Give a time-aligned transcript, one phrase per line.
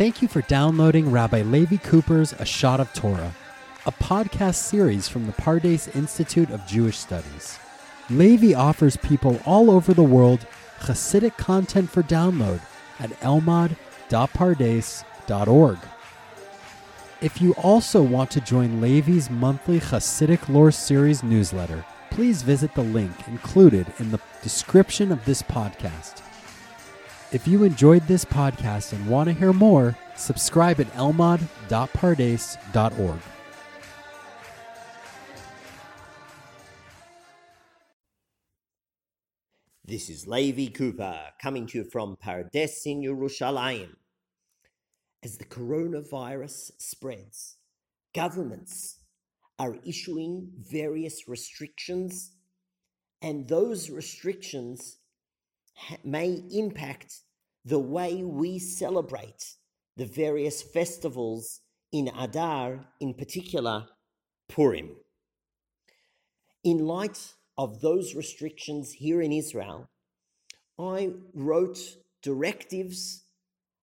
[0.00, 3.34] Thank you for downloading Rabbi Levi Cooper's A Shot of Torah,
[3.84, 7.58] a podcast series from the Pardes Institute of Jewish Studies.
[8.08, 10.46] Levi offers people all over the world
[10.78, 12.62] Hasidic content for download
[12.98, 15.78] at elmad.pardes.org.
[17.20, 22.80] If you also want to join Levi's monthly Hasidic Lore Series newsletter, please visit the
[22.80, 26.22] link included in the description of this podcast.
[27.32, 33.20] If you enjoyed this podcast and want to hear more, subscribe at elmad.pardes.org.
[39.84, 43.94] This is Levi Cooper coming to you from Pardes in Yerushalayim.
[45.22, 47.58] As the coronavirus spreads,
[48.12, 48.98] governments
[49.56, 52.32] are issuing various restrictions,
[53.22, 54.96] and those restrictions
[56.04, 57.20] may impact
[57.64, 59.56] the way we celebrate
[59.96, 61.60] the various festivals
[61.92, 63.86] in Adar, in particular
[64.48, 64.90] Purim.
[66.64, 69.88] In light of those restrictions here in Israel,
[70.78, 71.78] I wrote
[72.22, 73.24] directives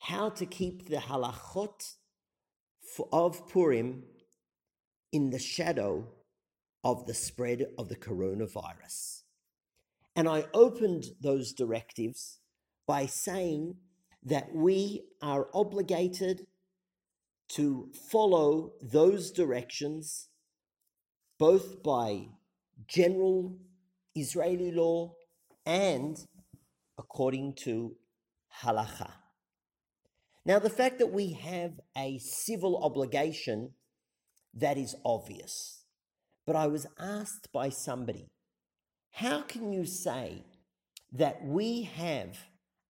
[0.00, 1.94] how to keep the halachot
[3.12, 4.02] of Purim
[5.12, 6.06] in the shadow
[6.84, 9.21] of the spread of the coronavirus.
[10.14, 12.40] And I opened those directives
[12.86, 13.76] by saying
[14.24, 16.46] that we are obligated
[17.48, 20.28] to follow those directions
[21.38, 22.28] both by
[22.86, 23.58] general
[24.14, 25.14] Israeli law
[25.66, 26.16] and
[26.98, 27.96] according to
[28.62, 29.10] halacha.
[30.44, 33.72] Now, the fact that we have a civil obligation,
[34.54, 35.84] that is obvious.
[36.46, 38.30] But I was asked by somebody,
[39.12, 40.44] how can you say
[41.12, 42.38] that we have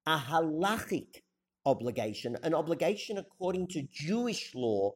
[0.07, 1.23] a halachic
[1.67, 4.93] obligation, an obligation according to Jewish law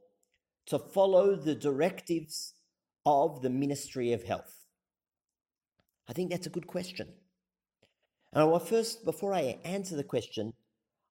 [0.67, 2.55] to follow the directives
[3.05, 4.67] of the Ministry of Health?
[6.09, 7.09] I think that's a good question.
[8.33, 10.53] And I first, before I answer the question,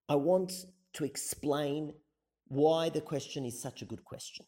[0.07, 0.53] I want
[0.93, 1.93] to explain
[2.47, 4.45] why the question is such a good question.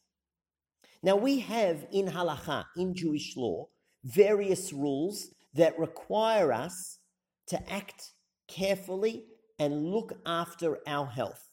[1.04, 3.68] Now, we have in halacha, in Jewish law,
[4.04, 7.00] various rules that require us
[7.48, 8.14] to act
[8.48, 9.26] carefully
[9.60, 11.50] and look after our health.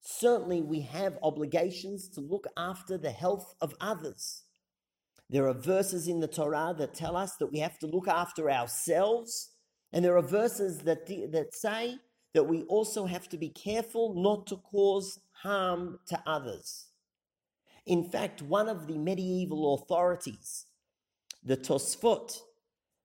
[0.00, 4.44] Certainly, we have obligations to look after the health of others.
[5.30, 8.50] There are verses in the Torah that tell us that we have to look after
[8.50, 9.50] ourselves,
[9.92, 11.96] and there are verses that, that say
[12.34, 16.88] that we also have to be careful not to cause harm to others.
[17.86, 20.66] In fact, one of the medieval authorities,
[21.42, 22.38] the Tosfot,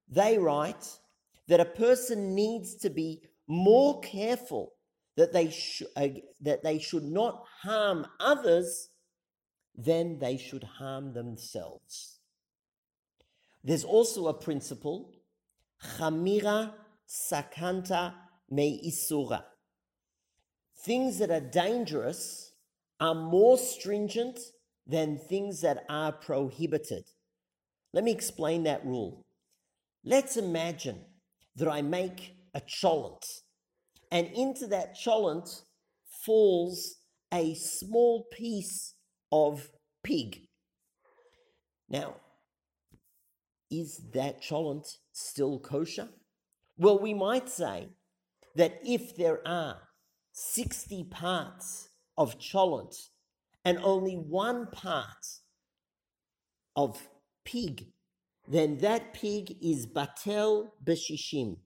[0.09, 0.87] they write
[1.47, 4.73] that a person needs to be more careful
[5.15, 6.07] that they, sh- uh,
[6.41, 8.89] that they should not harm others
[9.75, 12.19] than they should harm themselves.
[13.63, 15.11] There's also a principle,
[15.97, 16.73] chamira
[17.07, 18.13] sakanta
[18.49, 19.43] me isura.
[20.83, 22.53] Things that are dangerous
[22.99, 24.39] are more stringent
[24.85, 27.05] than things that are prohibited.
[27.93, 29.25] Let me explain that rule.
[30.05, 31.05] Let's imagine
[31.55, 33.23] that I make a cholent,
[34.11, 35.61] and into that cholent
[36.25, 36.95] falls
[37.33, 38.95] a small piece
[39.31, 39.69] of
[40.03, 40.47] pig.
[41.89, 42.15] Now,
[43.71, 46.09] is that cholent still kosher?
[46.77, 47.87] Well, we might say
[48.55, 49.77] that if there are
[50.33, 53.09] 60 parts of cholent
[53.63, 55.39] and only one part
[56.75, 57.07] of
[57.45, 57.87] pig,
[58.47, 61.57] then that pig is batel beshishim.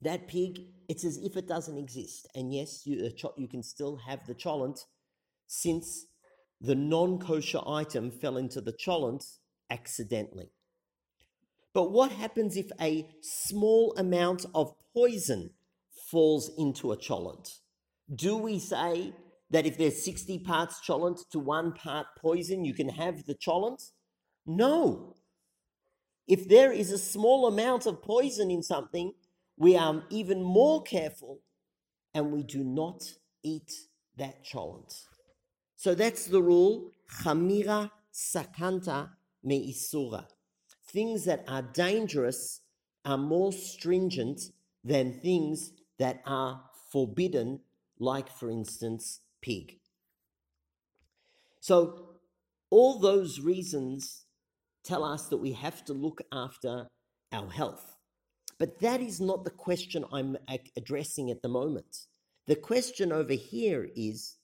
[0.00, 2.28] That pig, it's as if it doesn't exist.
[2.34, 4.84] And yes, you, uh, you can still have the cholent
[5.48, 6.06] since
[6.60, 9.24] the non kosher item fell into the cholent
[9.70, 10.50] accidentally.
[11.74, 15.50] But what happens if a small amount of poison
[16.10, 17.58] falls into a cholent?
[18.14, 19.12] Do we say
[19.50, 23.90] that if there's 60 parts cholent to one part poison, you can have the cholent?
[24.46, 25.14] No.
[26.28, 29.14] If there is a small amount of poison in something,
[29.56, 31.40] we are even more careful
[32.14, 33.02] and we do not
[33.42, 33.72] eat
[34.16, 35.04] that cholent.
[35.76, 36.92] So that's the rule,
[37.22, 39.10] chamira sakanta
[39.42, 40.26] me isura.
[40.86, 42.60] Things that are dangerous
[43.04, 44.50] are more stringent
[44.84, 47.60] than things that are forbidden,
[47.98, 49.78] like, for instance, pig.
[51.60, 52.10] So,
[52.70, 54.24] all those reasons
[54.88, 56.88] tell us that we have to look after
[57.32, 57.96] our health.
[58.58, 60.36] But that is not the question I'm
[60.76, 62.06] addressing at the moment.
[62.46, 64.36] The question over here is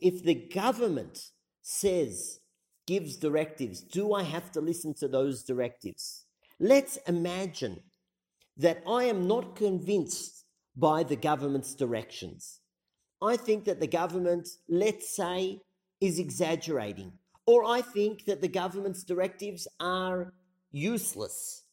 [0.00, 1.32] If the government
[1.62, 2.40] says,
[2.86, 6.24] gives directives, do I have to listen to those directives?
[6.60, 7.80] Let's imagine
[8.56, 10.44] that I am not convinced
[10.76, 12.60] by the government's directions.
[13.20, 15.60] I think that the government, let's say,
[16.00, 17.12] is exaggerating,
[17.46, 20.32] or I think that the government's directives are
[20.70, 21.64] useless.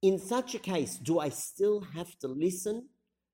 [0.00, 2.88] In such a case, do I still have to listen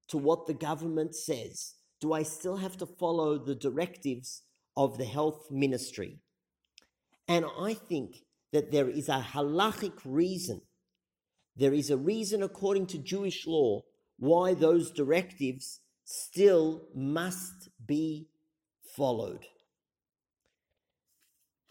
[0.09, 1.75] to what the government says?
[2.01, 4.43] Do I still have to follow the directives
[4.77, 6.19] of the health ministry?
[7.29, 10.62] And I think that there is a halachic reason.
[11.56, 13.83] There is a reason according to Jewish law
[14.19, 18.29] why those directives still must be
[18.97, 19.47] followed.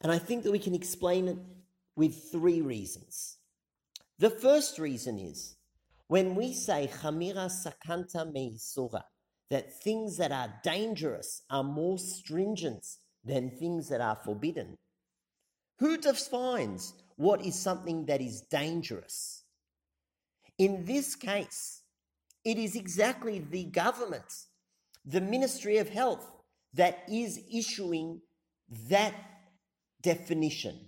[0.03, 1.37] And I think that we can explain it
[1.95, 3.37] with three reasons.
[4.19, 5.55] The first reason is
[6.07, 9.01] when we say chamira sakanta meisura,
[9.49, 12.85] that things that are dangerous are more stringent
[13.23, 14.77] than things that are forbidden.
[15.79, 19.43] Who defines what is something that is dangerous?
[20.57, 21.81] In this case,
[22.43, 24.31] it is exactly the government,
[25.05, 26.31] the Ministry of Health,
[26.73, 28.21] that is issuing
[28.89, 29.13] that
[30.03, 30.87] definition.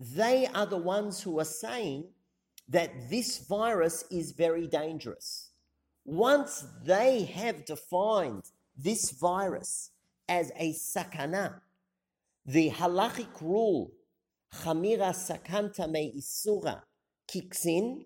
[0.00, 2.06] They are the ones who are saying
[2.68, 5.50] that this virus is very dangerous.
[6.04, 8.42] Once they have defined
[8.76, 9.90] this virus
[10.28, 11.60] as a sakana,
[12.44, 13.92] the halachic rule,
[14.62, 16.82] chamira sakanta me isura,
[17.28, 18.04] kicks in,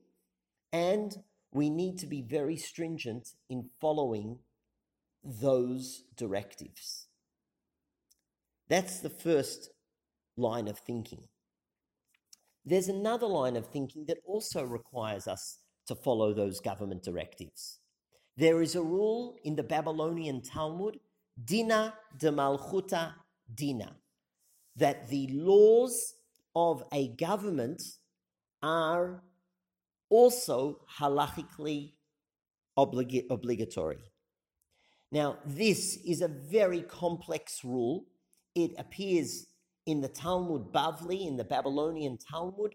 [0.72, 1.16] and
[1.52, 4.38] we need to be very stringent in following
[5.24, 7.06] those directives.
[8.68, 9.70] That's the first
[10.38, 11.22] line of thinking.
[12.64, 17.80] There's another line of thinking that also requires us to follow those government directives.
[18.36, 21.00] There is a rule in the Babylonian Talmud,
[21.44, 23.14] Dina de Malchuta
[23.54, 23.96] Dina,
[24.76, 26.14] that the laws
[26.54, 27.82] of a government
[28.62, 29.22] are
[30.10, 31.92] also halachically
[32.76, 33.98] obligatory.
[35.10, 38.06] Now, this is a very complex rule.
[38.54, 39.46] It appears
[39.88, 42.74] in the Talmud Bavli, in the Babylonian Talmud.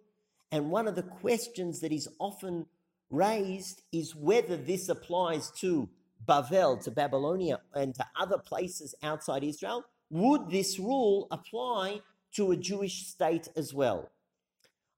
[0.52, 2.66] And one of the questions that is often
[3.12, 5.88] raised is whether this applies to
[6.28, 9.86] Bavel, to Babylonia, and to other places outside Israel.
[10.10, 12.02] Would this rule apply
[12.36, 14.10] to a Jewish state as well?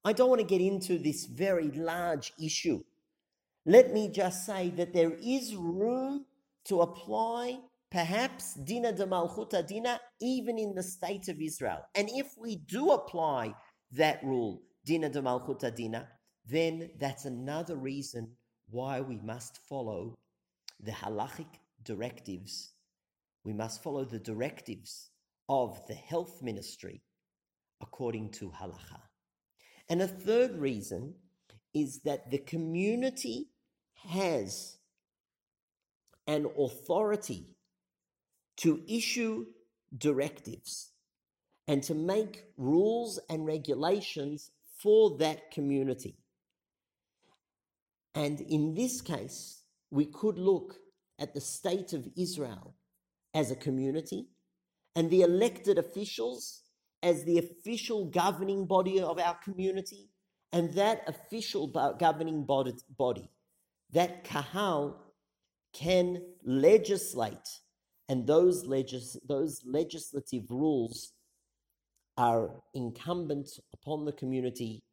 [0.05, 2.81] I don't want to get into this very large issue.
[3.65, 6.25] Let me just say that there is room
[6.65, 7.59] to apply
[7.91, 11.85] perhaps Dina de Malchuta Dina, even in the state of Israel.
[11.95, 13.53] And if we do apply
[13.91, 16.07] that rule, Dina de Malchuta Dina,
[16.45, 18.31] then that's another reason
[18.69, 20.15] why we must follow
[20.79, 22.73] the halachic directives.
[23.43, 25.09] We must follow the directives
[25.49, 27.01] of the health ministry
[27.81, 29.01] according to halacha.
[29.89, 31.13] And a third reason
[31.73, 33.49] is that the community
[34.09, 34.77] has
[36.27, 37.54] an authority
[38.57, 39.45] to issue
[39.97, 40.91] directives
[41.67, 46.17] and to make rules and regulations for that community.
[48.13, 50.75] And in this case, we could look
[51.19, 52.75] at the state of Israel
[53.33, 54.27] as a community
[54.95, 56.61] and the elected officials
[57.03, 60.09] as the official governing body of our community.
[60.51, 61.67] And that official
[61.99, 63.29] governing body,
[63.91, 64.95] that kahal,
[65.73, 67.59] can legislate
[68.09, 71.13] and those, legis- those legislative rules
[72.17, 74.83] are incumbent upon the community,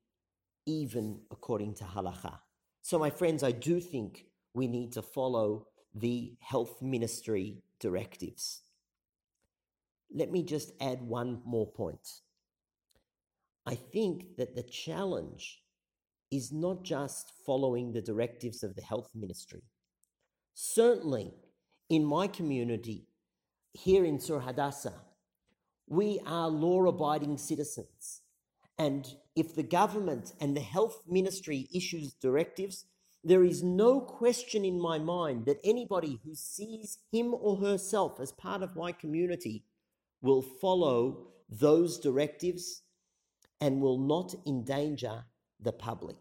[0.66, 2.38] even according to halacha.
[2.82, 8.62] So, my friends, I do think we need to follow the health ministry directives.
[10.14, 12.20] Let me just add one more point.
[13.66, 15.62] I think that the challenge
[16.30, 19.62] is not just following the directives of the health ministry.
[20.54, 21.32] Certainly,
[21.92, 23.06] in my community
[23.74, 25.02] here in Tzur Hadassah,
[25.86, 28.22] we are law abiding citizens.
[28.78, 29.06] And
[29.36, 32.86] if the government and the health ministry issues directives,
[33.22, 38.32] there is no question in my mind that anybody who sees him or herself as
[38.32, 39.66] part of my community
[40.22, 42.84] will follow those directives
[43.60, 45.24] and will not endanger
[45.60, 46.16] the public.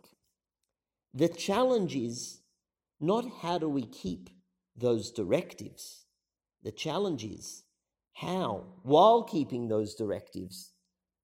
[1.14, 2.42] The challenge is
[3.00, 4.30] not how do we keep
[4.82, 6.06] those directives.
[6.64, 7.64] The challenge is
[8.14, 10.74] how, while keeping those directives,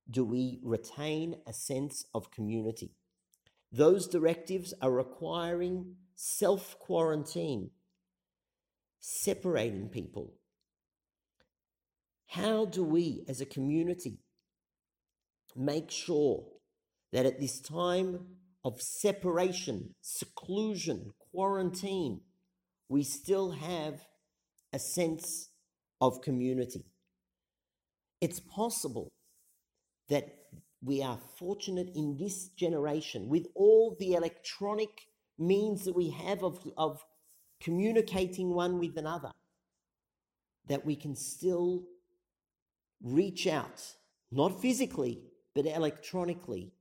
[0.09, 2.91] do we retain a sense of community?
[3.71, 7.71] Those directives are requiring self quarantine,
[8.99, 10.33] separating people.
[12.27, 14.19] How do we as a community
[15.55, 16.45] make sure
[17.11, 18.19] that at this time
[18.63, 22.21] of separation, seclusion, quarantine,
[22.89, 24.01] we still have
[24.73, 25.49] a sense
[26.01, 26.85] of community?
[28.21, 29.09] It's possible
[30.09, 30.37] that
[30.83, 34.89] we are fortunate in this generation with all the electronic
[35.37, 37.03] means that we have of, of
[37.59, 39.31] communicating one with another,
[40.67, 41.83] that we can still
[43.03, 43.81] reach out,
[44.31, 45.21] not physically,
[45.55, 46.71] but electronically,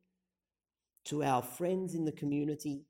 [1.05, 2.85] to our friends in the community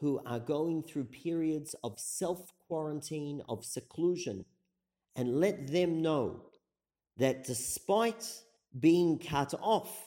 [0.00, 4.44] who are going through periods of self quarantine, of seclusion,
[5.16, 6.42] and let them know
[7.16, 8.24] that despite
[8.78, 10.06] being cut off,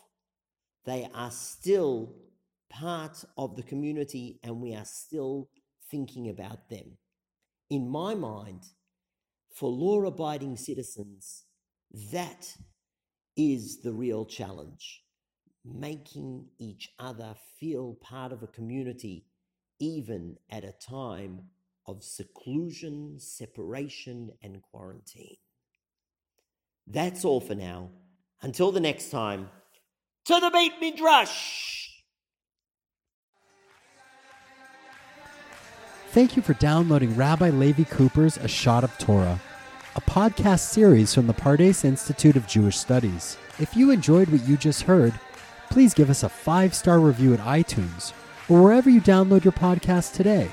[0.86, 2.16] they are still
[2.70, 5.50] part of the community and we are still
[5.90, 6.98] thinking about them.
[7.70, 8.64] In my mind,
[9.54, 11.44] for law abiding citizens,
[12.12, 12.56] that
[13.36, 15.04] is the real challenge.
[15.64, 19.26] Making each other feel part of a community,
[19.82, 21.42] even at a time
[21.88, 25.38] of seclusion, separation, and quarantine.
[26.88, 27.90] That's all for now.
[28.44, 29.50] Until the next time,
[30.26, 31.90] to the Beit Midrash!
[36.10, 39.40] Thank you for downloading Rabbi Levi Cooper's A Shot of Torah,
[39.96, 43.38] a podcast series from the Pardes Institute of Jewish Studies.
[43.60, 45.14] If you enjoyed what you just heard,
[45.70, 48.14] please give us a five star review at iTunes
[48.50, 50.52] or wherever you download your podcast today.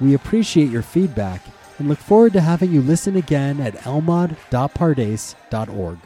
[0.00, 1.40] We appreciate your feedback
[1.78, 5.98] and look forward to having you listen again at elmad.pardes.org.